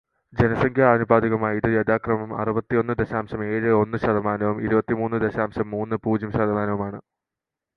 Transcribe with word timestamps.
ജനസംഖ്യാനുപാതികമായി 0.33 1.57
ഇത് 1.57 1.67
യഥാക്രമം 1.75 2.31
അറുപത്തിയൊന്ന് 2.39 2.93
ദശാംശം 3.01 3.43
ഏഴ് 3.49 3.71
ഒന്ന് 3.81 3.99
ശതമാനവും 4.05 4.63
ഇരുപത്തിമൂന്ന് 4.65 5.19
ദശാമ്ശം 5.25 5.69
മൂന്ന് 5.71 5.97
പൂജ്യം 6.05 6.33
ശതമാനവുമാണ്. 6.33 6.99